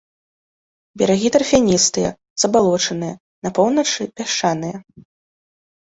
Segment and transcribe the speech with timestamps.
[1.01, 2.09] Берагі тарфяністыя,
[2.47, 3.15] забалочаныя,
[3.45, 4.77] на поўначы пясчаныя.